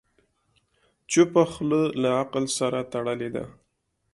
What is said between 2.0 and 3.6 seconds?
له عقل سره تړلې ده.